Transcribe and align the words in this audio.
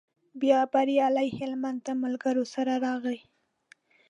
بیا 0.41 0.59
بریالی 0.73 1.29
هلمند 1.39 1.79
له 1.87 1.93
ملګرو 2.03 2.43
سره 2.53 2.73
راغی. 2.85 3.19